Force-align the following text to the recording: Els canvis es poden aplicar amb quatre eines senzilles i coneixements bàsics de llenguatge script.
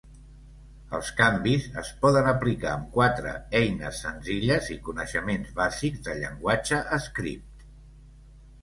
Els 0.99 1.09
canvis 1.19 1.67
es 1.81 1.91
poden 2.05 2.29
aplicar 2.31 2.71
amb 2.77 2.87
quatre 2.97 3.35
eines 3.61 4.01
senzilles 4.07 4.71
i 4.79 4.79
coneixements 4.89 5.53
bàsics 5.63 6.05
de 6.11 6.19
llenguatge 6.25 6.83
script. 7.09 7.71